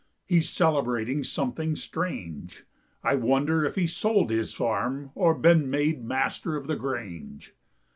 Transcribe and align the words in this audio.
He's 0.25 0.49
celebrating 0.49 1.23
something 1.23 1.75
strange. 1.75 2.65
I 3.03 3.13
wonder 3.13 3.63
if 3.65 3.75
he's 3.75 3.95
sold 3.95 4.31
his 4.31 4.51
farm, 4.51 5.11
Or 5.13 5.35
been 5.35 5.69
made 5.69 6.03
Master 6.03 6.55
of 6.55 6.65
the 6.65 6.75
Grange." 6.75 7.53